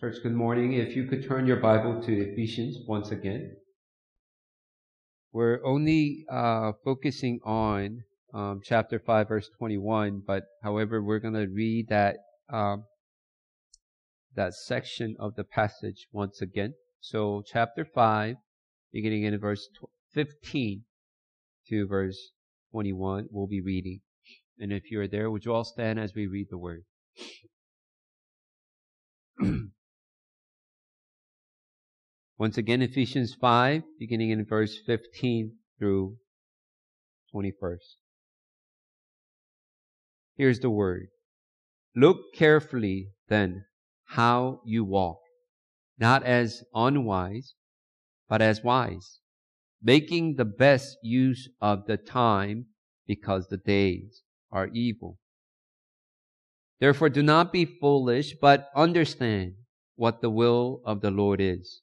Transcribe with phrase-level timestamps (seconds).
[0.00, 0.74] Church, good morning.
[0.74, 3.56] If you could turn your Bible to Ephesians once again.
[5.32, 11.48] We're only uh, focusing on um, chapter 5, verse 21, but however, we're going to
[11.48, 12.84] read that, um,
[14.36, 16.74] that section of the passage once again.
[17.00, 18.36] So, chapter 5,
[18.92, 19.68] beginning in verse
[20.14, 20.84] 15
[21.70, 22.30] to verse
[22.70, 24.02] 21, we'll be reading.
[24.60, 26.84] And if you're there, would you all stand as we read the word?
[32.38, 36.16] Once again, Ephesians 5, beginning in verse 15 through
[37.34, 37.96] 21st.
[40.36, 41.08] Here's the word.
[41.96, 43.64] Look carefully then
[44.04, 45.18] how you walk,
[45.98, 47.54] not as unwise,
[48.28, 49.18] but as wise,
[49.82, 52.66] making the best use of the time
[53.04, 55.18] because the days are evil.
[56.78, 59.54] Therefore do not be foolish, but understand
[59.96, 61.82] what the will of the Lord is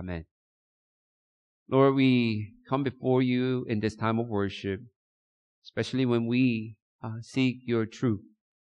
[0.00, 0.24] Amen.
[1.68, 4.80] Lord, we come before you in this time of worship,
[5.62, 8.22] especially when we uh, seek your truth,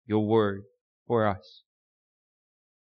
[0.04, 0.64] your word
[1.06, 1.62] for us.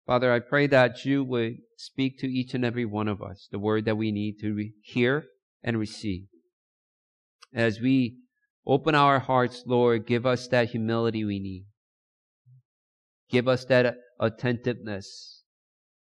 [0.08, 3.59] Father, I pray that you would speak to each and every one of us the
[3.59, 5.26] word that we need to re- hear
[5.64, 6.26] and receive.
[7.53, 8.17] As we
[8.66, 11.66] open our hearts, Lord, give us that humility we need.
[13.30, 15.44] Give us that attentiveness,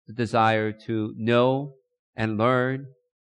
[0.07, 1.75] the desire to know
[2.15, 2.87] and learn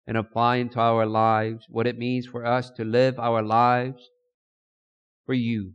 [0.08, 4.10] and apply into our lives what it means for us to live our lives
[5.26, 5.72] for you.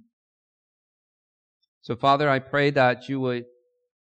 [1.82, 3.46] So, Father, I pray that you would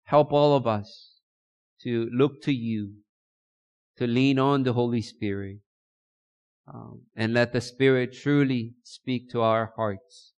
[0.05, 1.21] help all of us
[1.83, 2.93] to look to you,
[3.97, 5.59] to lean on the Holy Spirit,
[6.73, 10.33] um, and let the Spirit truly speak to our hearts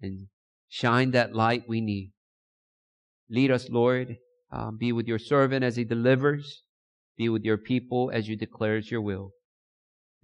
[0.00, 0.28] and
[0.68, 2.12] shine that light we need.
[3.28, 4.16] Lead us, Lord.
[4.52, 6.62] Um, be with your servant as he delivers.
[7.20, 9.32] Be with your people as you declares your will.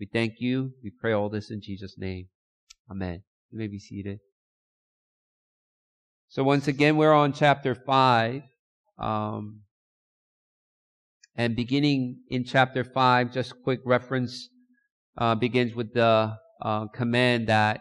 [0.00, 0.72] We thank you.
[0.82, 2.28] We pray all this in Jesus' name.
[2.90, 3.22] Amen.
[3.50, 4.20] You may be seated.
[6.30, 8.44] So once again, we're on chapter five.
[8.98, 9.60] Um,
[11.34, 14.48] and beginning in chapter five, just quick reference,
[15.18, 17.80] uh, begins with the uh, command that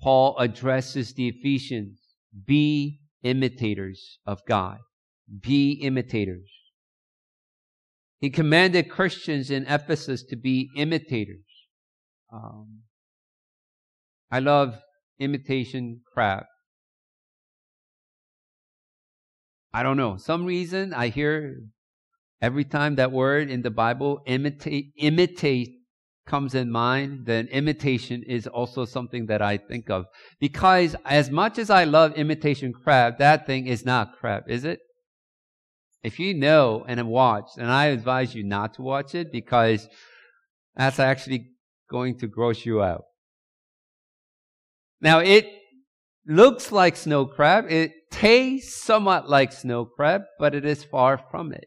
[0.00, 1.98] Paul addresses the Ephesians.
[2.46, 4.78] Be imitators of God.
[5.40, 6.48] Be imitators.
[8.18, 11.44] He commanded Christians in Ephesus to be imitators.
[12.32, 12.82] Um,
[14.30, 14.80] I love
[15.18, 16.44] imitation crab.
[19.72, 20.16] I don't know.
[20.16, 21.56] Some reason I hear
[22.40, 25.76] every time that word in the Bible, imitate, imitate
[26.26, 30.06] comes in mind, then imitation is also something that I think of.
[30.40, 34.80] Because as much as I love imitation crab, that thing is not crab, is it?
[36.02, 39.88] If you know and have watched, and I advise you not to watch it because
[40.76, 41.50] that's actually
[41.90, 43.04] going to gross you out.
[45.00, 45.46] Now it
[46.26, 47.66] looks like snow crab.
[47.70, 51.66] It tastes somewhat like snow crab, but it is far from it.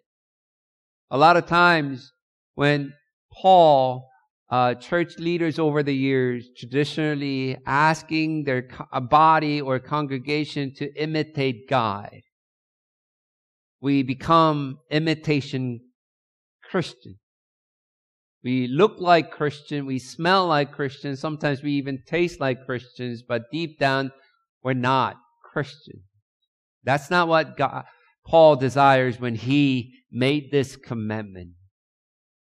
[1.12, 2.12] A lot of times
[2.56, 2.94] when
[3.32, 4.10] Paul,
[4.50, 11.70] uh, church leaders over the years, traditionally asking their co- body or congregation to imitate
[11.70, 12.22] God,
[13.82, 15.80] we become imitation
[16.70, 17.18] Christian.
[18.44, 23.52] We look like Christian, we smell like Christians, sometimes we even taste like Christians, but
[23.52, 24.12] deep down,
[24.64, 26.04] we're not Christian.
[26.84, 27.84] That's not what God,
[28.26, 31.52] Paul desires when he made this commandment.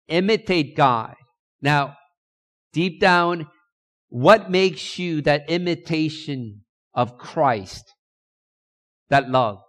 [0.08, 1.16] Imitate God.
[1.62, 1.96] Now,
[2.74, 3.48] deep down,
[4.10, 6.62] what makes you that imitation
[6.94, 7.94] of Christ?
[9.10, 9.60] That love.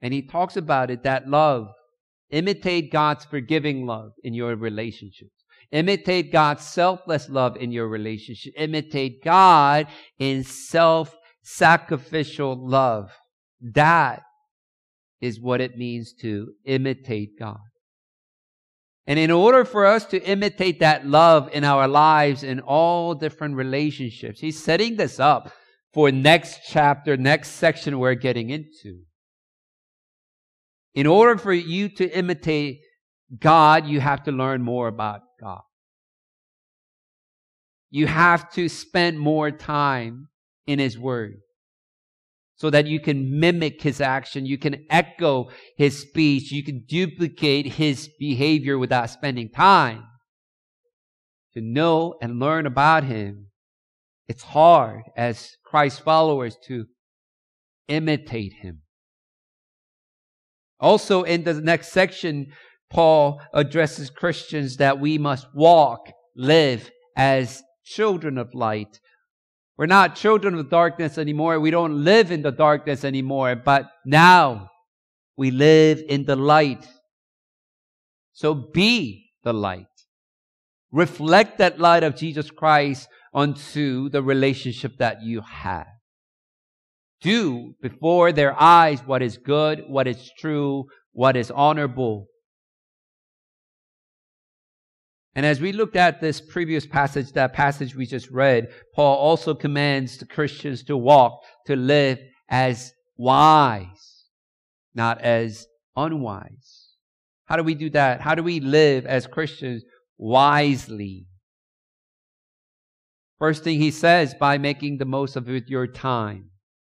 [0.00, 1.68] And he talks about it, that love.
[2.30, 5.32] Imitate God's forgiving love in your relationships.
[5.72, 8.52] Imitate God's selfless love in your relationship.
[8.56, 13.10] Imitate God in self-sacrificial love.
[13.60, 14.22] That
[15.20, 17.58] is what it means to imitate God.
[19.06, 23.56] And in order for us to imitate that love in our lives in all different
[23.56, 25.50] relationships, he's setting this up
[25.94, 29.00] for next chapter, next section we're getting into
[30.98, 32.80] In order for you to imitate
[33.38, 35.60] God, you have to learn more about God.
[37.88, 40.26] You have to spend more time
[40.66, 41.36] in His Word
[42.56, 44.44] so that you can mimic His action.
[44.44, 46.50] You can echo His speech.
[46.50, 50.02] You can duplicate His behavior without spending time
[51.54, 53.52] to know and learn about Him.
[54.26, 56.86] It's hard as Christ followers to
[57.86, 58.82] imitate Him.
[60.80, 62.52] Also in the next section,
[62.90, 69.00] Paul addresses Christians that we must walk, live as children of light.
[69.76, 71.60] We're not children of darkness anymore.
[71.60, 74.70] We don't live in the darkness anymore, but now
[75.36, 76.86] we live in the light.
[78.32, 79.86] So be the light.
[80.90, 85.86] Reflect that light of Jesus Christ onto the relationship that you have.
[87.20, 92.28] Do before their eyes what is good, what is true, what is honorable,
[95.38, 99.54] and as we looked at this previous passage, that passage we just read, Paul also
[99.54, 102.18] commands the Christians to walk, to live
[102.48, 104.24] as wise,
[104.96, 106.88] not as unwise.
[107.44, 108.20] How do we do that?
[108.20, 109.84] How do we live as Christians
[110.16, 111.28] wisely?
[113.38, 116.50] First thing he says, by making the most of your time.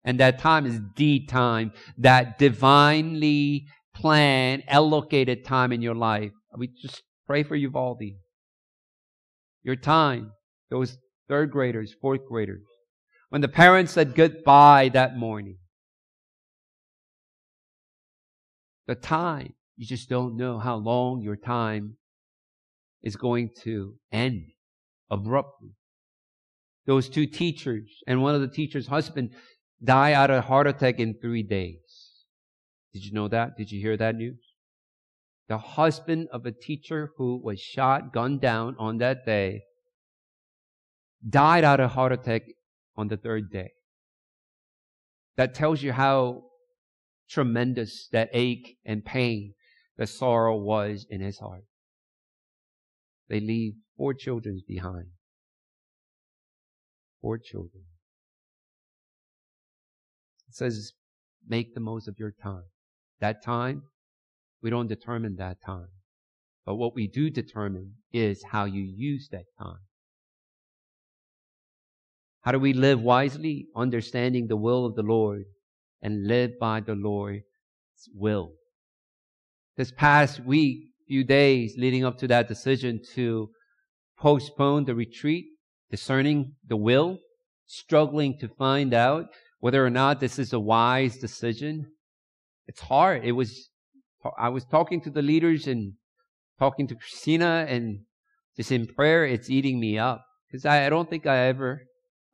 [0.05, 6.33] And that time is the time, that divinely planned, allocated time in your life.
[6.57, 8.13] We just pray for Uvalde
[9.63, 10.33] your time,
[10.71, 12.63] those third graders, fourth graders,
[13.29, 15.59] when the parents said goodbye that morning.
[18.87, 21.97] The time, you just don't know how long your time
[23.03, 24.47] is going to end
[25.11, 25.71] abruptly.
[26.87, 29.31] Those two teachers and one of the teacher's husband
[29.83, 32.25] die out of heart attack in three days.
[32.93, 33.57] Did you know that?
[33.57, 34.53] Did you hear that news?
[35.53, 39.61] the husband of a teacher who was shot, gunned down on that day,
[41.29, 42.43] died out of heart attack
[42.97, 43.69] on the third day.
[45.37, 46.45] That tells you how
[47.29, 49.53] tremendous that ache and pain,
[49.99, 51.65] the sorrow was in his heart.
[53.29, 55.09] They leave four children behind.
[57.21, 57.85] Four children.
[60.53, 60.93] It says,
[61.49, 62.65] make the most of your time.
[63.21, 63.85] That time
[64.63, 65.89] we don't determine that time.
[66.67, 69.79] But what we do determine is how you use that time.
[72.43, 73.69] How do we live wisely?
[73.75, 75.45] Understanding the will of the Lord
[76.03, 77.45] and live by the Lord's
[78.15, 78.53] will.
[79.79, 83.49] This past week, few days leading up to that decision to
[84.19, 85.47] postpone the retreat,
[85.91, 87.21] discerning the will,
[87.65, 89.29] struggling to find out
[89.63, 91.87] whether or not this is a wise decision.
[92.67, 93.25] It's hard.
[93.25, 93.69] It was
[94.37, 95.93] I was talking to the leaders and
[96.59, 98.01] talking to Christina and
[98.57, 101.83] just in prayer, it's eating me up because I, I, don't think I ever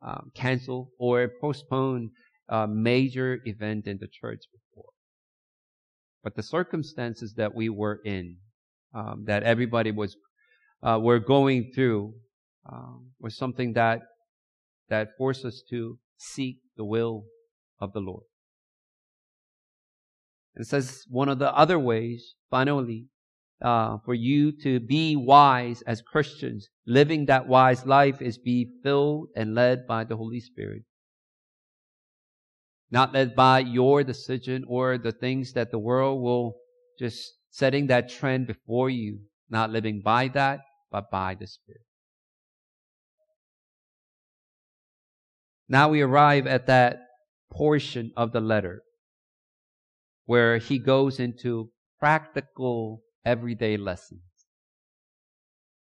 [0.01, 2.09] um, cancel or postpone
[2.49, 4.89] a major event in the church before.
[6.23, 8.37] But the circumstances that we were in,
[8.95, 10.15] um, that everybody was,
[10.81, 12.13] uh, were going through,
[12.71, 14.01] um, was something that
[14.89, 17.25] that forced us to seek the will
[17.79, 18.23] of the Lord.
[20.55, 23.07] It says one of the other ways, finally,
[23.61, 29.27] uh, for you to be wise as Christians, living that wise life is be filled
[29.35, 30.83] and led by the Holy Spirit.
[32.89, 36.55] Not led by your decision or the things that the world will
[36.97, 39.19] just setting that trend before you,
[39.49, 41.88] not living by that, but by the Spirit.
[45.69, 46.97] Now we arrive at that
[47.51, 48.81] portion of the letter
[50.25, 54.21] where he goes into practical everyday lessons.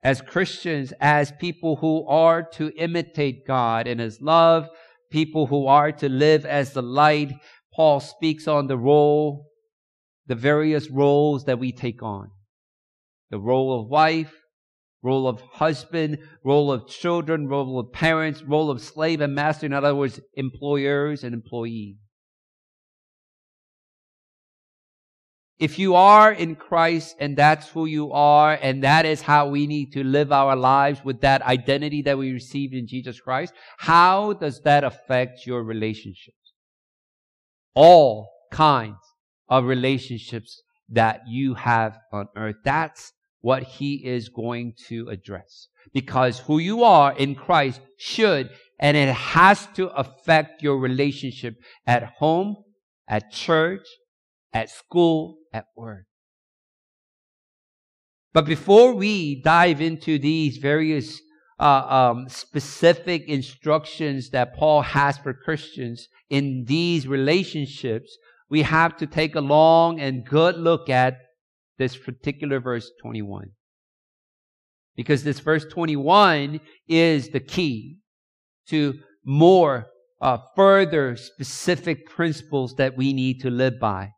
[0.02, 4.68] As Christians, as people who are to imitate God in his love,
[5.10, 7.32] people who are to live as the light,
[7.72, 9.46] Paul speaks on the role,
[10.26, 12.30] the various roles that we take on.
[13.30, 14.32] The role of wife,
[15.06, 19.72] role of husband, role of children, role of parents, role of slave and master, in
[19.72, 21.96] other words, employers and employees.
[25.58, 29.66] If you are in Christ and that's who you are and that is how we
[29.66, 34.34] need to live our lives with that identity that we received in Jesus Christ, how
[34.34, 36.52] does that affect your relationships?
[37.74, 38.98] All kinds
[39.48, 42.56] of relationships that you have on earth.
[42.64, 45.68] That's what he is going to address.
[45.92, 51.54] Because who you are in Christ should and it has to affect your relationship
[51.86, 52.56] at home,
[53.08, 53.86] at church,
[54.52, 56.04] at school, at work.
[58.32, 61.20] But before we dive into these various
[61.58, 68.14] uh, um, specific instructions that Paul has for Christians in these relationships,
[68.50, 71.16] we have to take a long and good look at
[71.78, 73.50] this particular verse 21.
[74.96, 77.98] Because this verse 21 is the key
[78.68, 79.86] to more
[80.20, 84.10] uh, further specific principles that we need to live by.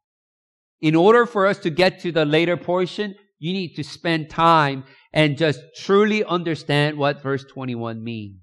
[0.81, 4.85] In order for us to get to the later portion, you need to spend time
[5.13, 8.41] and just truly understand what verse 21 means.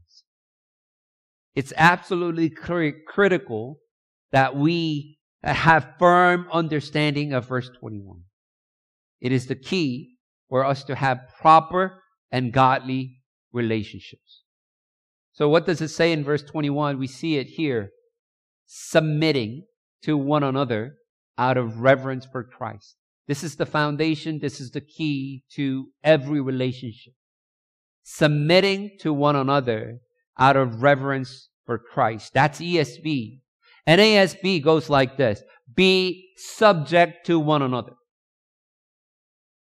[1.54, 3.78] It's absolutely critical
[4.34, 8.25] that we have firm understanding of verse 21.
[9.22, 10.18] It is the key
[10.50, 13.18] for us to have proper and godly
[13.52, 14.44] relationships.
[15.34, 16.98] So what does it say in verse 21?
[16.98, 17.90] We see it here.
[18.66, 19.66] Submitting
[20.04, 20.96] to one another
[21.38, 22.96] out of reverence for Christ.
[23.28, 24.40] This is the foundation.
[24.40, 27.14] This is the key to every relationship.
[28.04, 30.00] Submitting to one another
[30.38, 32.34] out of reverence for Christ.
[32.34, 33.40] That's ESV.
[33.88, 35.42] and NASB goes like this.
[35.74, 37.94] Be subject to one another.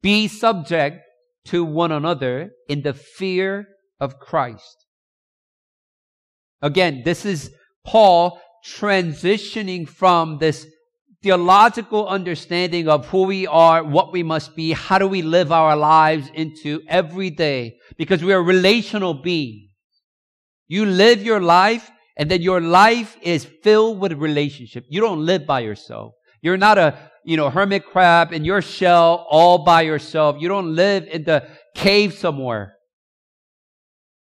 [0.02, 1.00] Be subject
[1.46, 3.68] to one another in the fear
[4.00, 4.86] of Christ.
[6.60, 7.50] Again, this is
[7.84, 10.66] Paul transitioning from this
[11.22, 15.76] theological understanding of who we are, what we must be, how do we live our
[15.76, 19.70] lives into every day because we are relational beings.
[20.66, 24.84] You live your life and then your life is filled with relationship.
[24.88, 26.14] You don't live by yourself.
[26.40, 30.36] You're not a, you know, hermit crab in your shell all by yourself.
[30.38, 32.76] You don't live in the cave somewhere.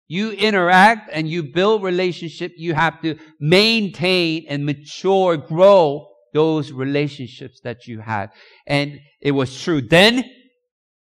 [0.09, 2.53] You interact and you build relationship.
[2.57, 8.31] You have to maintain and mature, grow those relationships that you had.
[8.67, 10.25] And it was true then,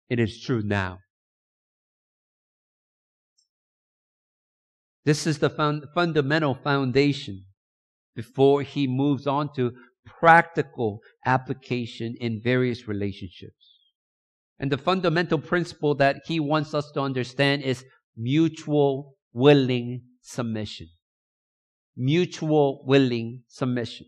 [0.08, 0.98] it is true now.
[5.04, 7.44] This is the fund- fundamental foundation
[8.16, 9.72] before he moves on to
[10.06, 13.76] practical application in various relationships.
[14.58, 17.84] And the fundamental principle that he wants us to understand is
[18.16, 20.88] mutual willing submission.
[21.96, 24.06] Mutual willing submission.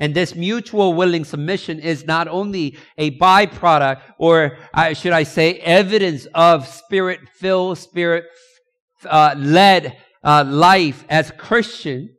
[0.00, 4.58] And this mutual willing submission is not only a byproduct, or
[4.94, 8.24] should I say, evidence of spirit filled, spirit
[9.06, 12.10] uh, led uh, life as Christian,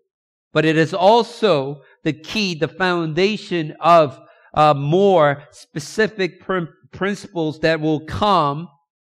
[0.54, 4.17] but it is also the key, the foundation of
[4.53, 6.59] uh, more specific pr-
[6.93, 8.69] principles that will come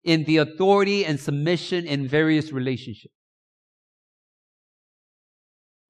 [0.03, 3.13] in the authority and submission in various relationships.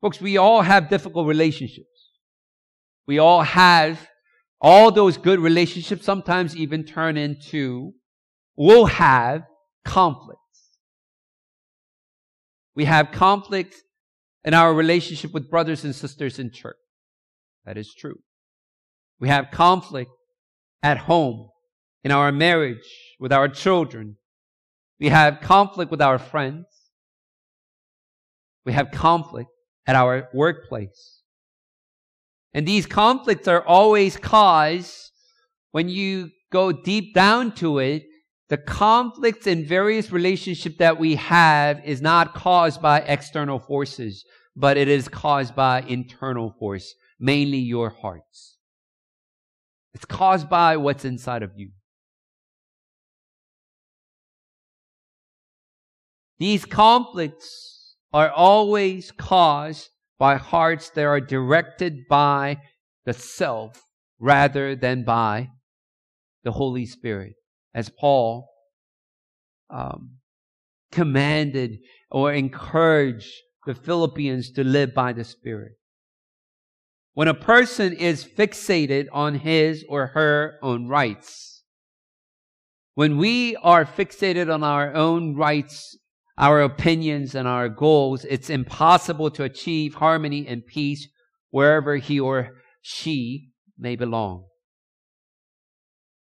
[0.02, 1.88] Folks, we all have difficult relationships.
[3.08, 4.08] We all have
[4.62, 7.94] all those good relationships sometimes even turn into,
[8.58, 9.44] will have
[9.86, 10.40] conflicts.
[12.76, 13.82] We have conflicts
[14.44, 16.76] in our relationship with brothers and sisters in church.
[17.70, 18.16] That is true.
[19.20, 20.10] We have conflict
[20.82, 21.50] at home,
[22.04, 24.16] in our marriage, with our children.
[25.00, 26.66] We have conflict with our friends.
[28.66, 29.52] We have conflict
[29.86, 31.22] at our workplace.
[32.56, 35.12] And these conflicts are always caused
[35.70, 38.02] when you go deep down to it.
[38.48, 44.76] The conflicts in various relationships that we have is not caused by external forces, but
[44.76, 48.58] it is caused by internal force, mainly your hearts.
[49.94, 51.72] It's caused by what's inside of you.
[56.38, 62.58] These conflicts are always caused by hearts that are directed by
[63.06, 63.82] the self
[64.20, 65.50] rather than by
[66.44, 67.34] the Holy Spirit.
[67.74, 68.50] As Paul
[69.70, 70.18] um,
[70.92, 73.32] commanded or encouraged
[73.66, 75.74] the Philippians to live by the Spirit.
[77.14, 81.64] When a person is fixated on his or her own rights,
[82.96, 85.98] when we are fixated on our own rights
[86.40, 91.06] our opinions and our goals, it's impossible to achieve harmony and peace
[91.52, 92.52] wherever he or
[92.82, 94.46] she may belong.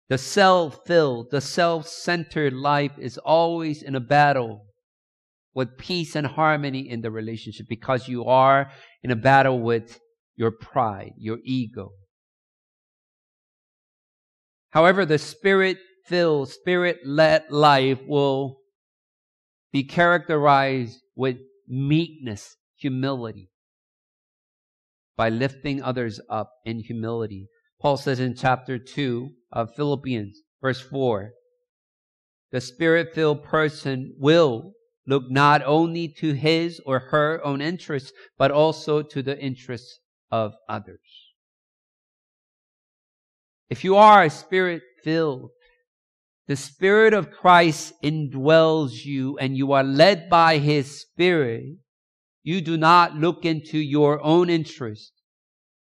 [0.09, 4.65] The self-filled, the self-centered life is always in a battle
[5.53, 8.69] with peace and harmony in the relationship because you are
[9.03, 10.00] in a battle with
[10.35, 11.91] your pride, your ego.
[14.71, 18.57] However, the spirit-filled, spirit-led life will
[19.71, 23.49] be characterized with meekness, humility,
[25.17, 27.47] by lifting others up in humility.
[27.81, 31.31] Paul says in chapter 2 of Philippians, verse 4,
[32.51, 34.73] the spirit filled person will
[35.07, 39.99] look not only to his or her own interests, but also to the interests
[40.31, 40.99] of others.
[43.69, 45.51] If you are a spirit filled,
[46.51, 51.77] the Spirit of Christ indwells you and you are led by His Spirit.
[52.43, 55.13] You do not look into your own interest,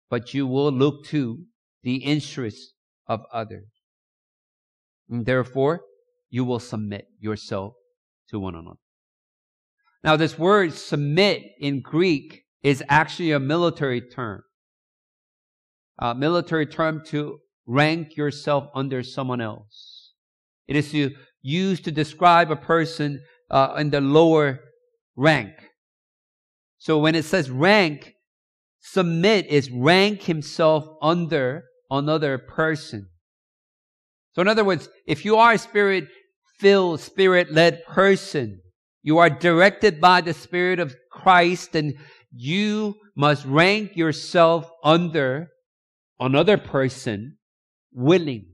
[0.09, 1.43] but you will look to
[1.83, 2.73] the interests
[3.05, 3.67] of others.
[5.07, 5.81] And therefore,
[6.31, 7.73] you will submit yourself
[8.29, 8.79] to one another.
[10.03, 14.41] Now, this word submit in Greek is actually a military term.
[16.00, 20.13] A military term to rank yourself under someone else.
[20.67, 21.12] It is to
[21.43, 24.62] use to describe a person uh, in the lower
[25.15, 25.51] rank.
[26.79, 28.15] So when it says rank,
[28.79, 33.10] submit is rank himself under another person.
[34.34, 36.07] So in other words, if you are a spirit
[36.57, 38.62] filled, spirit led person,
[39.05, 41.93] you are directed by the Spirit of Christ and
[42.35, 45.49] you must rank yourself under
[46.19, 47.37] another person
[47.93, 48.47] willing.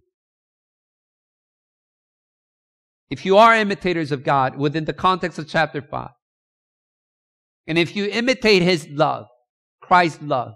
[3.09, 6.09] If you are imitators of God within the context of chapter 5,
[7.67, 9.27] and if you imitate His love,
[9.81, 10.53] Christ's love,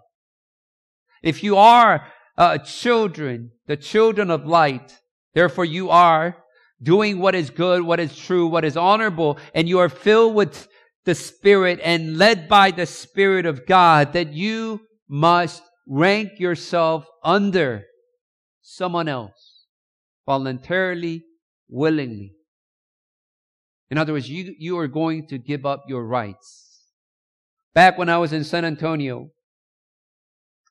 [1.24, 5.00] if you are uh, children, the children of light,
[5.34, 6.38] therefore you are
[6.82, 10.68] doing what is good, what is true, what is honorable, and you are filled with
[11.06, 17.86] the Spirit and led by the Spirit of God, that you must rank yourself under
[18.62, 19.68] someone else
[20.26, 21.24] voluntarily,
[21.70, 22.34] willingly.
[23.92, 26.82] In other words, you, you are going to give up your rights.
[27.76, 29.30] Back when I was in San Antonio,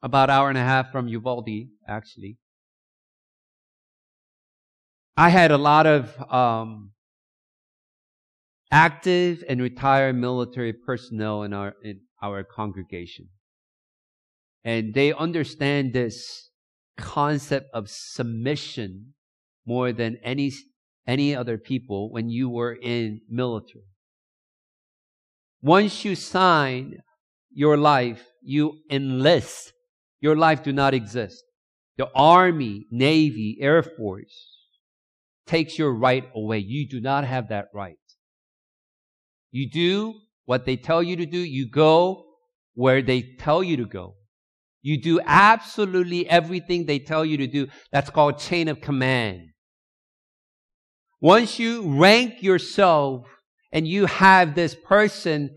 [0.02, 2.38] about hour and a half from Uvalde, actually,
[5.16, 6.90] I had a lot of um,
[8.74, 13.28] active and retired military personnel in our in our congregation,
[14.64, 16.50] and they understand this
[16.96, 19.14] concept of submission
[19.64, 20.50] more than any
[21.06, 23.84] any other people when you were in military.
[25.62, 26.98] Once you sign
[27.52, 29.72] your life, you enlist.
[30.20, 31.44] Your life do not exist.
[31.96, 34.36] The army, navy, air force
[35.46, 36.58] takes your right away.
[36.58, 38.03] You do not have that right.
[39.54, 40.14] You do
[40.46, 41.38] what they tell you to do.
[41.38, 42.24] You go
[42.74, 44.16] where they tell you to go.
[44.82, 47.68] You do absolutely everything they tell you to do.
[47.92, 49.50] That's called chain of command.
[51.20, 53.28] Once you rank yourself
[53.70, 55.56] and you have this person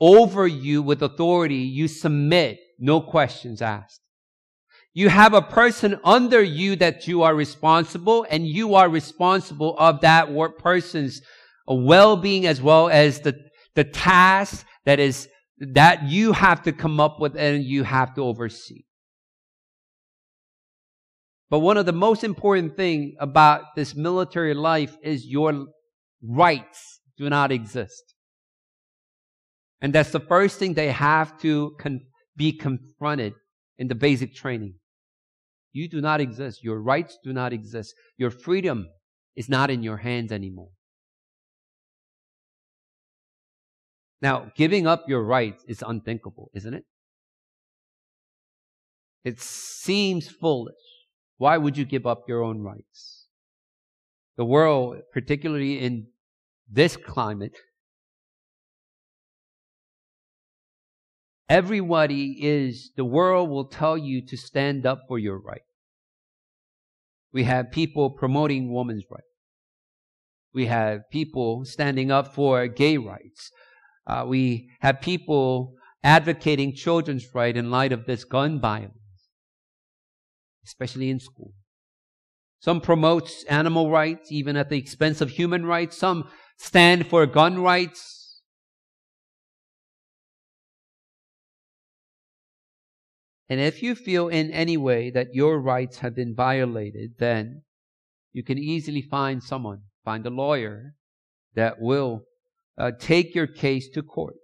[0.00, 4.00] over you with authority, you submit, no questions asked.
[4.94, 10.00] You have a person under you that you are responsible and you are responsible of
[10.00, 11.22] that person's
[11.74, 13.38] well-being as well as the,
[13.74, 15.28] the task that is
[15.60, 18.84] that you have to come up with and you have to oversee.
[21.50, 25.66] But one of the most important thing about this military life is your
[26.22, 28.14] rights do not exist.
[29.80, 32.00] And that's the first thing they have to con-
[32.36, 33.34] be confronted
[33.78, 34.74] in the basic training.
[35.72, 36.62] You do not exist.
[36.62, 37.94] Your rights do not exist.
[38.16, 38.88] Your freedom
[39.36, 40.70] is not in your hands anymore.
[44.20, 46.84] Now, giving up your rights is unthinkable, isn't it?
[49.24, 50.74] It seems foolish.
[51.36, 53.26] Why would you give up your own rights?
[54.36, 56.08] The world, particularly in
[56.70, 57.56] this climate,
[61.48, 65.62] everybody is, the world will tell you to stand up for your right.
[67.32, 69.24] We have people promoting women's rights.
[70.52, 73.50] We have people standing up for gay rights.
[74.08, 78.94] Uh, we have people advocating children's right in light of this gun violence,
[80.64, 81.52] especially in school.
[82.60, 85.96] Some promote animal rights even at the expense of human rights.
[85.96, 88.40] Some stand for gun rights.
[93.50, 97.62] And if you feel in any way that your rights have been violated, then
[98.32, 100.94] you can easily find someone, find a lawyer
[101.54, 102.24] that will
[102.78, 104.36] uh, take your case to court.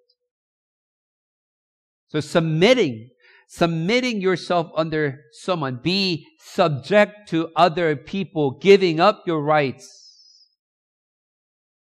[2.09, 3.11] So submitting,
[3.49, 10.03] submitting yourself under someone, be subject to other people, giving up your rights.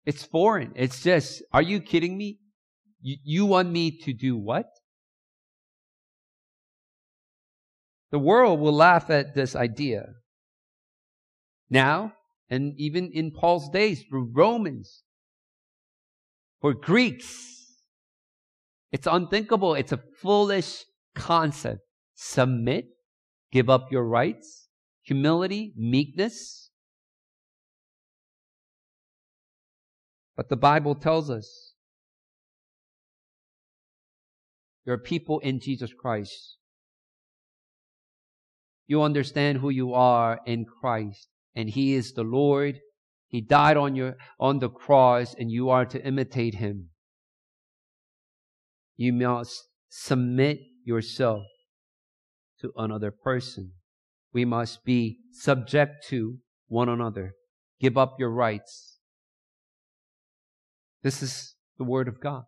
[0.05, 0.73] It's foreign.
[0.75, 2.39] It's just, are you kidding me?
[3.01, 4.65] You, you want me to do what?
[8.11, 10.05] The world will laugh at this idea.
[11.69, 12.13] Now,
[12.49, 15.02] and even in Paul's days, for Romans,
[16.63, 17.73] for Greeks,
[18.93, 19.73] it's unthinkable.
[19.73, 21.81] It's a foolish concept.
[22.15, 22.85] Submit,
[23.51, 24.69] give up your rights,
[25.01, 26.69] humility, meekness.
[30.37, 31.73] But the Bible tells us
[34.85, 36.59] there are people in Jesus Christ.
[38.87, 42.79] You understand who you are in Christ and he is the Lord.
[43.33, 46.89] He died on your, on the cross and you are to imitate him.
[48.95, 51.41] You must submit yourself
[52.61, 53.71] to another person.
[54.33, 57.33] We must be subject to one another.
[57.79, 58.99] Give up your rights.
[61.01, 62.43] This is the word of God.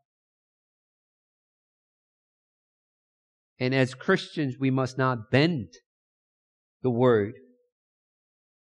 [3.59, 5.69] And as Christians, we must not bend
[6.83, 7.33] the word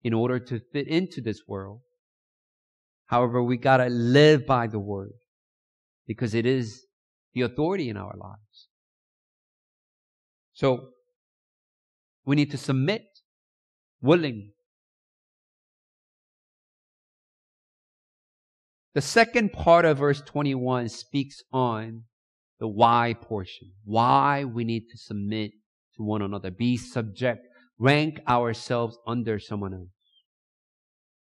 [0.04, 1.80] in order to fit into this world.
[3.10, 5.14] However, we gotta live by the word
[6.06, 6.86] because it is
[7.34, 8.68] the authority in our lives.
[10.54, 10.90] So,
[12.26, 13.04] we need to submit,
[14.02, 14.52] willing.
[18.94, 22.04] The second part of verse 21 speaks on
[22.60, 23.72] the why portion.
[23.86, 25.52] Why we need to submit
[25.96, 27.48] to one another, be subject
[27.80, 29.99] rank ourselves under someone else.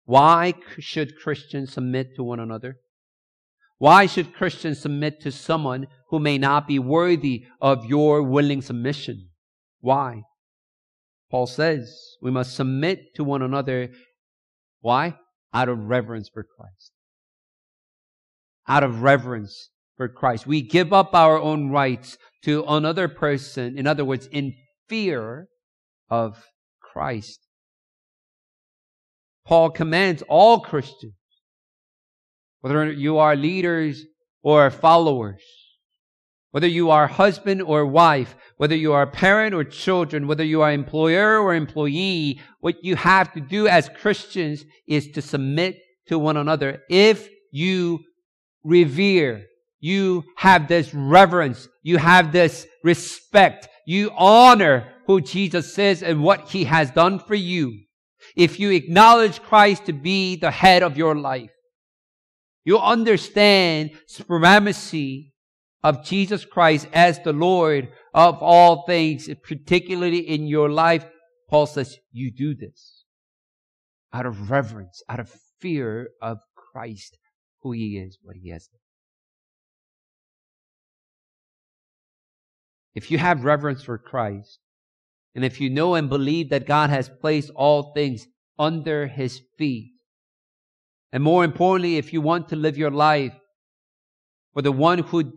[0.09, 2.79] Why should Christians submit to one another?
[3.77, 9.29] Why should Christians submit to someone who may not be worthy of your willing submission?
[9.81, 10.23] Why?
[11.31, 13.91] Paul says we must submit to one another.
[14.81, 15.19] Why?
[15.53, 16.93] Out of reverence for Christ.
[18.67, 19.69] Out of reverence
[19.99, 20.47] for Christ.
[20.47, 23.77] We give up our own rights to another person.
[23.77, 24.55] In other words, in
[24.89, 25.49] fear
[26.09, 26.47] of
[26.81, 27.41] Christ.
[29.49, 31.15] Paul commands all Christians,
[32.61, 34.05] whether you are leaders
[34.43, 35.41] or followers,
[36.51, 40.71] whether you are husband or wife, whether you are parent or children, whether you are
[40.71, 46.37] employer or employee, what you have to do as Christians is to submit to one
[46.37, 46.83] another.
[46.91, 48.01] If you
[48.65, 49.47] revere,
[49.81, 56.51] you have this reverence, you have this respect, you honor who Jesus is and what
[56.51, 57.85] he has done for you,
[58.37, 61.51] if you acknowledge Christ to be the head of your life,
[62.65, 65.33] you understand supremacy
[65.83, 71.05] of Jesus Christ as the Lord of all things, particularly in your life.
[71.49, 73.05] Paul says, you do this
[74.13, 77.17] out of reverence, out of fear of Christ,
[77.63, 78.69] who he is, what he has.
[82.95, 84.59] If you have reverence for Christ,
[85.39, 88.27] and if you know and believe that God has placed all things
[88.59, 89.93] under his feet,
[91.13, 93.33] and more importantly, if you want to live your life
[94.53, 95.33] for the one who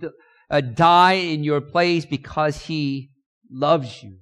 [0.49, 3.11] uh, died in your place because he
[3.51, 4.17] loves you,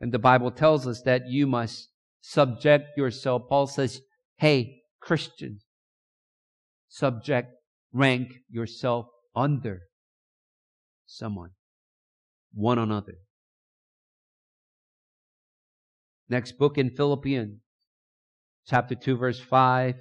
[0.00, 1.90] and the Bible tells us that you must
[2.22, 3.42] subject yourself.
[3.46, 4.00] Paul says,
[4.38, 5.66] hey, Christians,
[6.88, 7.52] subject,
[7.92, 9.04] rank yourself
[9.36, 9.80] under
[11.04, 11.50] someone,
[12.54, 13.18] one another.
[16.28, 17.58] Next book in Philippians,
[18.66, 19.94] chapter 2, verse 5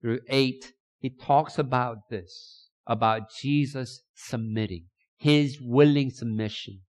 [0.00, 6.80] through 8, he talks about this, about Jesus submitting, his willing submission.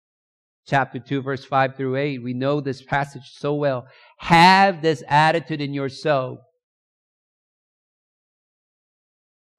[0.67, 3.85] Chapter 2, verse 5 through 8, we know this passage so well.
[4.19, 6.37] Have this attitude in yourself.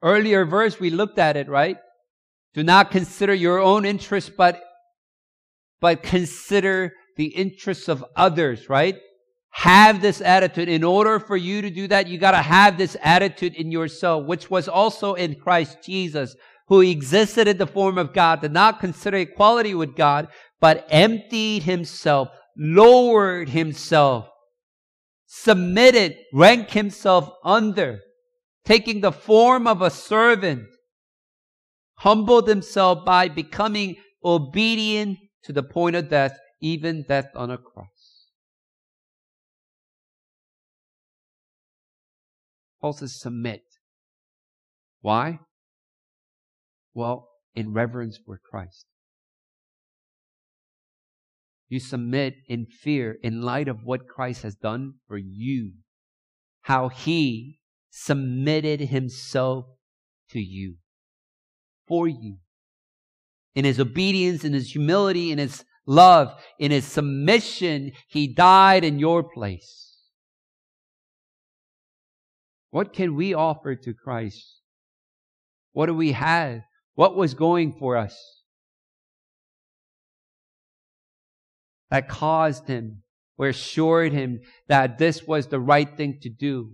[0.00, 1.76] Earlier verse, we looked at it, right?
[2.54, 4.62] Do not consider your own interests, but,
[5.80, 8.96] but consider the interests of others, right?
[9.54, 10.68] Have this attitude.
[10.68, 14.50] In order for you to do that, you gotta have this attitude in yourself, which
[14.50, 16.34] was also in Christ Jesus,
[16.66, 20.26] who existed in the form of God, did not consider equality with God,
[20.60, 24.28] but emptied himself, lowered himself,
[25.26, 28.00] submitted, ranked himself under,
[28.64, 30.64] taking the form of a servant,
[31.98, 37.86] humbled himself by becoming obedient to the point of death, even death on a cross.
[42.92, 43.62] Says submit.
[45.00, 45.38] Why?
[46.92, 48.86] Well, in reverence for Christ.
[51.68, 55.72] You submit in fear in light of what Christ has done for you.
[56.62, 57.58] How he
[57.90, 59.66] submitted himself
[60.30, 60.76] to you.
[61.86, 62.36] For you.
[63.54, 68.98] In his obedience, in his humility, in his love, in his submission, he died in
[68.98, 69.83] your place.
[72.74, 74.58] What can we offer to Christ?
[75.74, 76.62] What do we have?
[76.96, 78.18] What was going for us?
[81.92, 83.04] That caused him
[83.38, 86.72] or assured him that this was the right thing to do.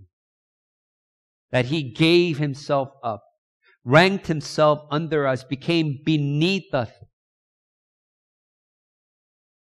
[1.51, 3.21] That he gave himself up,
[3.85, 6.89] ranked himself under us, became beneath us,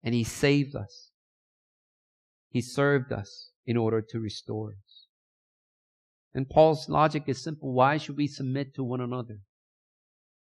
[0.03, 1.09] and he saved us.
[2.51, 4.75] He served us in order to restore.
[6.33, 7.73] And Paul's logic is simple.
[7.73, 9.39] Why should we submit to one another?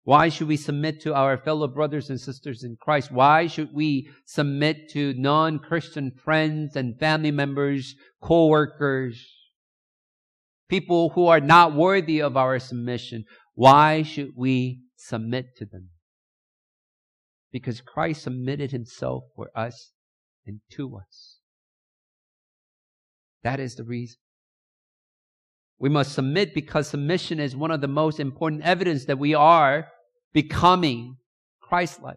[0.04, 3.10] Why should we submit to our fellow brothers and sisters in Christ?
[3.10, 9.26] Why should we submit to non-Christian friends and family members, co-workers,
[10.68, 13.24] people who are not worthy of our submission?
[13.54, 15.88] Why should we submit to them?
[17.50, 19.92] Because Christ submitted himself for us
[20.46, 21.38] and to us.
[23.42, 24.18] That is the reason.
[25.78, 29.88] We must submit because submission is one of the most important evidence that we are
[30.32, 31.16] becoming
[31.60, 32.16] Christ-like.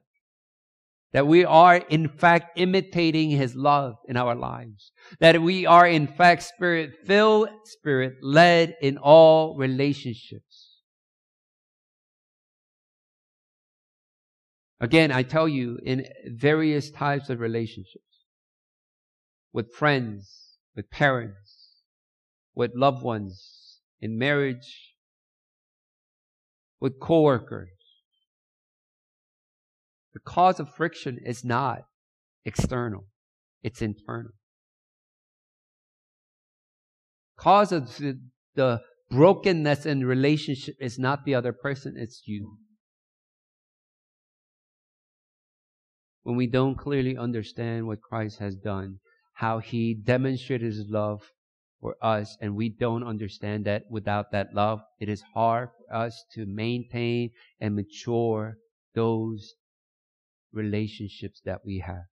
[1.14, 4.92] That we are in fact imitating His love in our lives.
[5.20, 10.76] That we are in fact spirit-filled, spirit-led in all relationships.
[14.80, 18.04] Again, I tell you, in various types of relationships,
[19.52, 21.47] with friends, with parents,
[22.58, 24.96] with loved ones, in marriage,
[26.80, 27.70] with coworkers,
[30.16, 31.84] the cause of friction is not
[32.46, 33.06] external,
[33.62, 34.32] it's internal.
[37.38, 37.96] Cause of
[38.56, 42.58] the, brokenness in relationship is not the other person, it's you.
[46.24, 48.98] When we don't clearly understand what Christ has done,
[49.36, 51.22] how he demonstrated his love
[51.80, 56.26] for us, and we don't understand that without that love, it is hard for us
[56.34, 58.58] to maintain and mature
[58.96, 59.54] those
[60.52, 62.06] relationships that we have.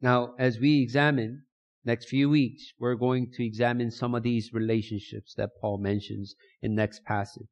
[0.00, 1.42] Now, as we examine
[1.84, 6.74] next few weeks, we're going to examine some of these relationships that Paul mentions in
[6.74, 7.46] next passage.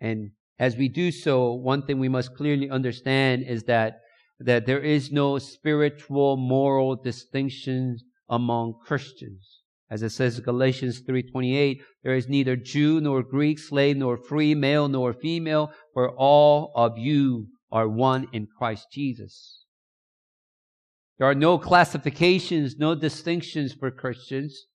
[0.00, 4.00] And as we do so, one thing we must clearly understand is that,
[4.40, 9.62] that there is no spiritual moral distinctions among Christians.
[9.90, 14.54] As it says in Galatians 3:28, there is neither Jew nor Greek, slave nor free,
[14.54, 19.64] male nor female, for all of you are one in Christ Jesus.
[21.18, 24.66] There are no classifications, no distinctions for Christians.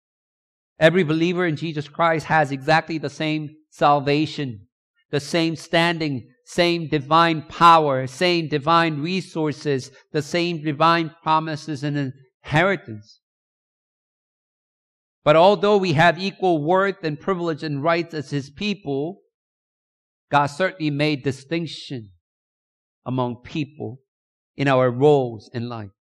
[0.80, 4.67] Every believer in Jesus Christ has exactly the same salvation,
[5.13, 12.12] the same standing, same divine power, same divine resources, the same divine promises and
[12.43, 13.19] inheritance.
[15.23, 19.19] But although we have equal worth and privilege and rights as His people,
[20.32, 22.10] God certainly made distinction
[23.06, 23.99] among people
[24.58, 25.91] in our roles in life.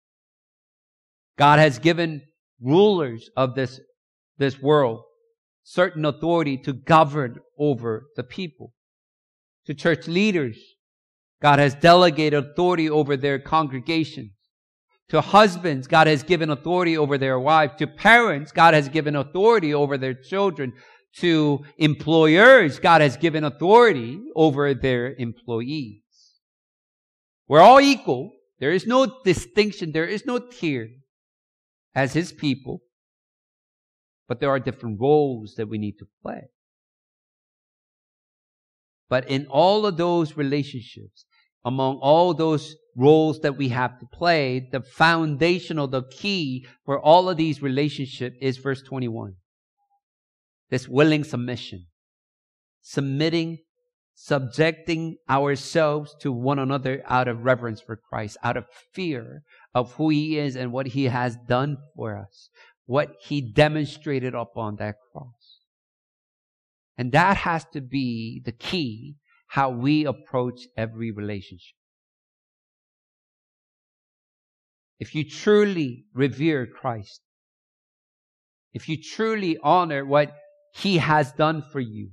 [1.36, 2.22] God has given
[2.62, 3.78] rulers of this,
[4.38, 5.02] this world
[5.64, 8.72] certain authority to govern over the people.
[9.66, 10.58] To church leaders,
[11.40, 14.32] God has delegated authority over their congregations.
[15.08, 17.74] To husbands, God has given authority over their wives.
[17.78, 20.72] To parents, God has given authority over their children.
[21.16, 26.00] To employers, God has given authority over their employees.
[27.46, 28.32] We're all equal.
[28.60, 29.92] There is no distinction.
[29.92, 30.88] There is no tier
[31.94, 32.80] as His people.
[34.28, 36.48] But there are different roles that we need to play.
[39.12, 41.26] But in all of those relationships,
[41.66, 47.28] among all those roles that we have to play, the foundational, the key for all
[47.28, 49.34] of these relationships is verse 21.
[50.70, 51.88] This willing submission.
[52.80, 53.58] Submitting,
[54.14, 59.42] subjecting ourselves to one another out of reverence for Christ, out of fear
[59.74, 62.48] of who He is and what He has done for us,
[62.86, 65.41] what He demonstrated upon that cross.
[66.98, 69.16] And that has to be the key
[69.48, 71.76] how we approach every relationship.
[74.98, 77.20] If you truly revere Christ,
[78.72, 80.32] if you truly honor what
[80.74, 82.10] He has done for you,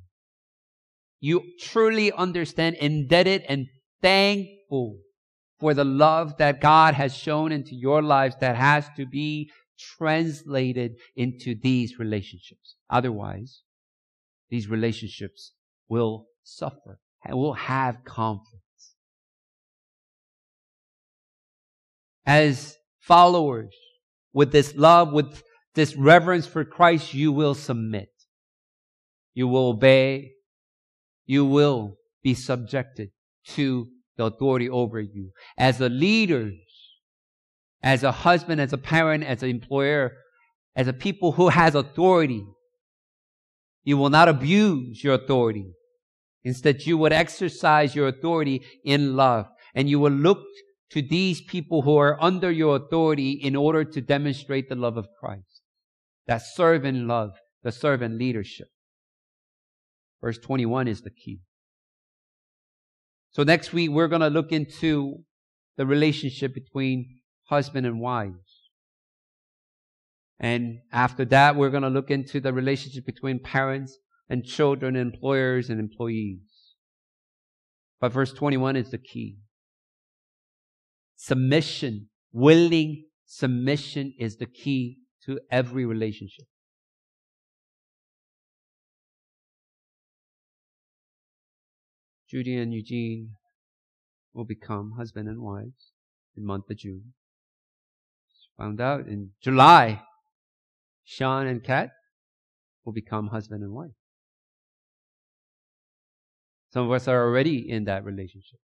[1.22, 3.68] you truly understand, indebted and
[4.02, 4.98] thankful
[5.60, 10.96] for the love that God has shown into your lives that has to be translated
[11.15, 12.76] into these relationships.
[12.89, 13.62] Otherwise,
[14.49, 15.53] these relationships
[15.88, 18.95] will suffer and will have conflicts.
[22.25, 23.75] As followers,
[24.33, 25.43] with this love, with
[25.75, 28.09] this reverence for Christ, you will submit.
[29.33, 30.31] You will obey.
[31.25, 33.09] You will be subjected
[33.49, 35.31] to the authority over you.
[35.57, 36.51] As a leader,
[37.81, 40.12] as a husband, as a parent, as an employer,
[40.75, 42.45] as a people who has authority,
[43.89, 45.65] you will not abuse your authority.
[46.43, 50.43] Instead, you would exercise your authority in love and you will look
[50.91, 55.08] to these people who are under your authority in order to demonstrate the love of
[55.19, 55.63] Christ.
[56.28, 57.32] That servant love,
[57.63, 58.67] the servant leadership.
[60.21, 61.39] Verse 21 is the key.
[63.32, 65.23] So next week, we're going to look into
[65.78, 68.48] the relationship between husband and wives.
[70.39, 73.97] And after that, we're going to look into the relationship between parents
[74.30, 76.39] and children, employers and employees.
[77.99, 79.38] But verse 21 is the key.
[81.17, 86.45] Submission, willing submission is the key to every relationship.
[92.30, 93.32] Judy and Eugene
[94.34, 95.91] will become husband and wives
[96.38, 97.13] in month of June.
[98.58, 100.04] Found out in July,
[101.12, 101.89] Sean and Kat
[102.86, 103.89] will become husband and wife.
[106.72, 108.60] Some of us are already in that relationship.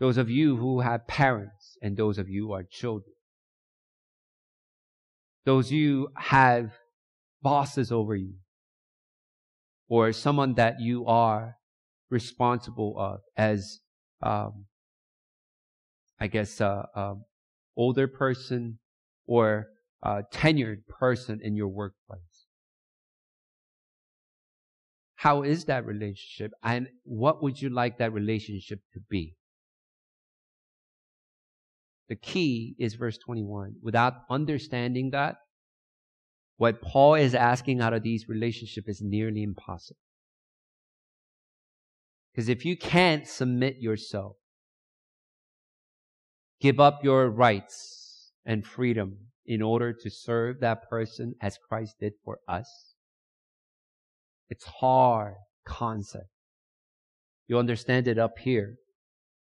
[0.00, 3.14] Those of you who have parents and those of you who are children.
[5.44, 6.72] Those you have
[7.40, 8.34] bosses over you
[9.88, 11.54] or someone that you are
[12.10, 13.78] responsible of as,
[14.20, 14.64] um,
[16.18, 17.26] I guess, um,
[17.76, 18.80] older person
[19.28, 19.68] or
[20.06, 22.46] a tenured person in your workplace.
[25.16, 26.52] How is that relationship?
[26.62, 29.34] And what would you like that relationship to be?
[32.08, 33.76] The key is verse 21.
[33.82, 35.38] Without understanding that,
[36.56, 39.98] what Paul is asking out of these relationships is nearly impossible.
[42.32, 44.36] Because if you can't submit yourself,
[46.60, 49.16] give up your rights and freedom
[49.46, 52.94] in order to serve that person as Christ did for us,
[54.48, 55.34] it's hard
[55.66, 56.28] concept.
[57.48, 58.76] You understand it up here,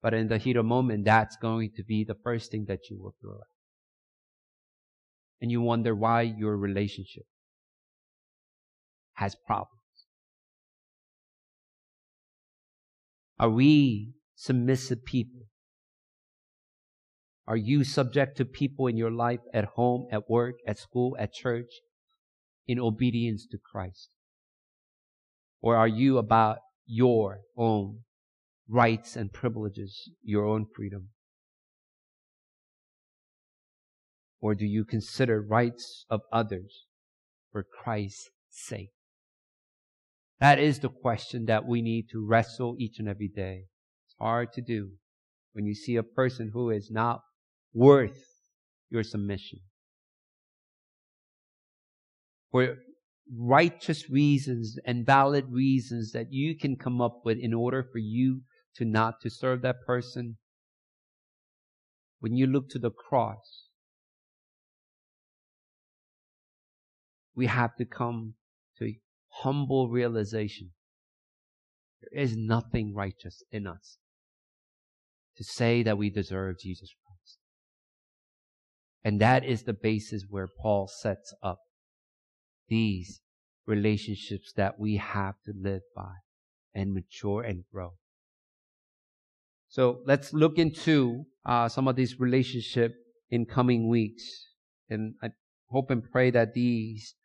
[0.01, 2.99] but in the heat of moment, that's going to be the first thing that you
[2.99, 3.47] will out.
[5.41, 7.25] And you wonder why your relationship
[9.13, 9.69] has problems.
[13.39, 15.47] Are we submissive people?
[17.45, 21.33] Are you subject to people in your life at home, at work, at school, at
[21.33, 21.71] church
[22.67, 24.09] in obedience to Christ?
[25.61, 27.99] Or are you about your own
[28.67, 31.09] rights and privileges, your own freedom?
[34.39, 36.85] Or do you consider rights of others
[37.51, 38.91] for Christ's sake?
[40.39, 43.65] That is the question that we need to wrestle each and every day.
[44.05, 44.91] It's hard to do
[45.53, 47.21] when you see a person who is not
[47.73, 48.23] worth
[48.89, 49.59] your submission.
[52.51, 52.77] For
[53.35, 58.41] righteous reasons and valid reasons that you can come up with in order for you
[58.75, 60.37] to not to serve that person.
[62.19, 63.67] When you look to the cross,
[67.35, 68.35] we have to come
[68.77, 68.99] to a
[69.41, 70.71] humble realization.
[72.01, 73.97] There is nothing righteous in us
[75.37, 77.02] to say that we deserve Jesus Christ.
[79.03, 81.59] And that is the basis where Paul sets up
[82.69, 83.21] these
[83.65, 86.13] relationships that we have to live by
[86.73, 87.93] and mature and grow.
[89.67, 92.95] So let's look into uh, some of these relationships
[93.29, 94.23] in coming weeks.
[94.89, 95.29] And I
[95.69, 97.15] hope and pray that these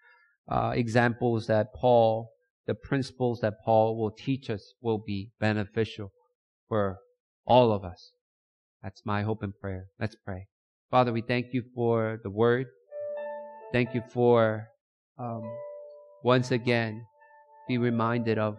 [0.50, 2.30] uh, examples that Paul,
[2.66, 6.10] the principles that Paul will teach us will be beneficial
[6.68, 6.98] for
[7.46, 8.12] all of us.
[8.82, 9.86] That's my hope and prayer.
[10.00, 10.46] Let's pray.
[10.90, 12.66] Father, we thank you for the word.
[13.72, 14.68] Thank you for
[15.18, 15.42] um,
[16.22, 17.04] once again
[17.68, 18.56] be reminded of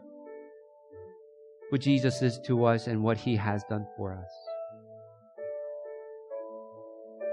[1.71, 4.31] who Jesus is to us and what he has done for us.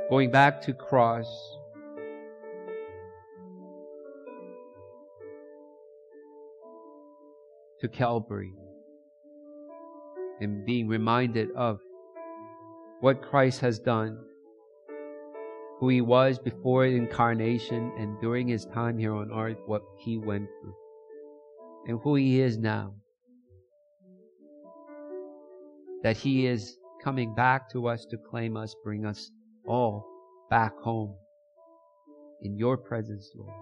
[0.09, 1.27] Going back to cross,
[7.81, 8.55] to Calvary
[10.41, 11.81] and being reminded of
[13.01, 14.19] what Christ has done,
[15.79, 20.49] who he was before incarnation and during his time here on earth, what he went
[20.61, 20.75] through,
[21.87, 22.95] and who he is now.
[26.07, 29.31] that He is coming back to us to claim us, bring us
[29.67, 30.07] all
[30.49, 31.13] back home
[32.43, 33.53] in your presence, Lord.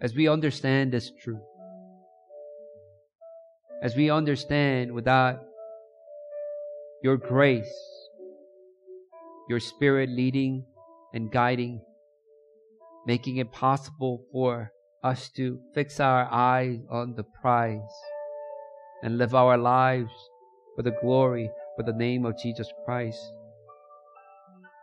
[0.00, 1.38] As we understand this truth,
[3.80, 5.38] as we understand without
[7.04, 7.72] your grace,
[9.48, 10.64] your spirit leading
[11.14, 11.80] and guiding,
[13.06, 14.70] making it possible for
[15.02, 17.80] us to fix our eyes on the prize
[19.02, 20.10] and live our lives
[20.76, 23.20] for the glory, for the name of Jesus Christ.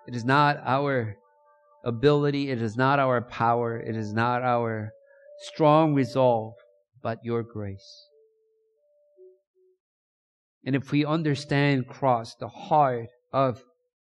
[0.07, 1.15] It is not our
[1.83, 4.91] ability, it is not our power, it is not our
[5.39, 6.53] strong resolve,
[7.03, 8.07] but your grace.
[10.65, 13.63] And if we understand cross, the heart of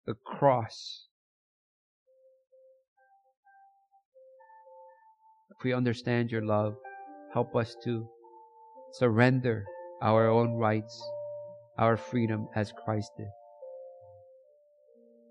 [0.07, 1.09] the cross,
[5.51, 6.77] if we understand your love,
[7.35, 8.07] help us to
[8.93, 9.65] surrender
[10.03, 11.03] our own rights,
[11.79, 13.27] our freedom as Christ did,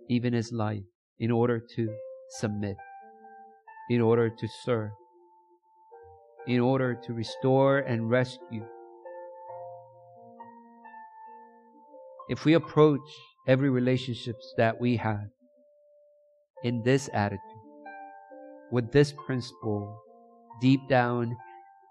[0.09, 0.83] even his life,
[1.19, 1.89] in order to
[2.39, 2.75] submit,
[3.89, 4.91] in order to serve,
[6.47, 8.65] in order to restore and rescue.
[12.27, 13.07] If we approach
[13.47, 15.27] every relationships that we have
[16.63, 17.39] in this attitude,
[18.71, 20.01] with this principle
[20.61, 21.35] deep down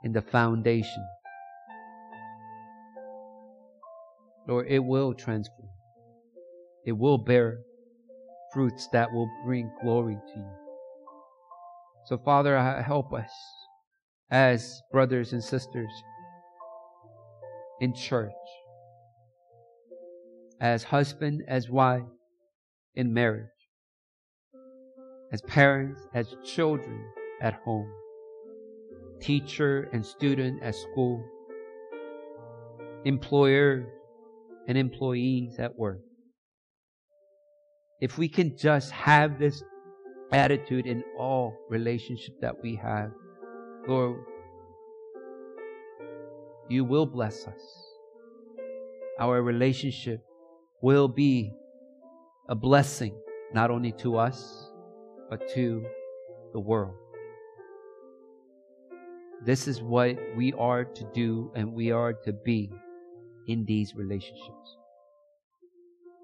[0.02, 1.06] in the foundation,
[4.46, 5.68] Lord, it will transform.
[6.84, 7.60] It will bear
[8.52, 10.52] fruits that will bring glory to you.
[12.06, 13.30] So, Father, uh, help us
[14.30, 15.90] as brothers and sisters
[17.80, 18.32] in church
[20.64, 22.00] as husband, as wife,
[22.94, 23.44] in marriage,
[25.30, 27.04] as parents, as children
[27.42, 27.86] at home,
[29.20, 31.22] teacher and student at school,
[33.04, 33.84] employer
[34.66, 36.00] and employees at work.
[38.00, 39.62] If we can just have this
[40.32, 43.10] attitude in all relationships that we have,
[43.86, 44.16] Lord,
[46.70, 47.60] you will bless us.
[49.20, 50.24] Our relationship
[50.84, 51.50] will be
[52.50, 53.14] a blessing
[53.54, 54.70] not only to us,
[55.30, 55.82] but to
[56.52, 56.94] the world.
[59.46, 62.70] This is what we are to do and we are to be
[63.48, 64.76] in these relationships.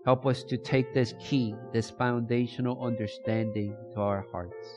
[0.04, 4.68] Help us to take this key, this foundational understanding to our hearts.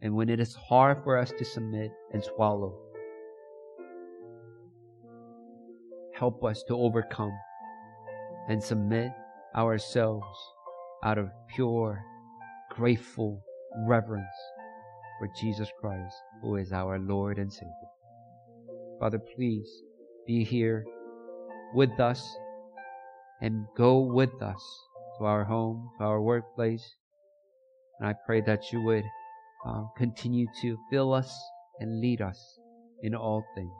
[0.00, 2.78] And when it is hard for us to submit and swallow,
[6.14, 7.32] help us to overcome
[8.48, 9.10] and submit
[9.54, 10.26] ourselves
[11.04, 12.02] out of pure,
[12.70, 13.42] grateful
[13.86, 14.26] reverence
[15.18, 17.72] for Jesus Christ, who is our Lord and Savior.
[18.98, 19.68] Father, please
[20.26, 20.84] be here
[21.74, 22.26] with us
[23.40, 24.62] and go with us
[25.18, 26.96] to our home, to our workplace.
[28.00, 29.04] And I pray that you would
[29.66, 31.36] uh, continue to fill us
[31.80, 32.58] and lead us
[33.02, 33.70] in all things.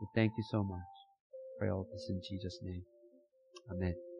[0.00, 0.78] We thank you so much.
[1.58, 2.82] Pray all this in Jesus' name.
[3.70, 4.11] Amen.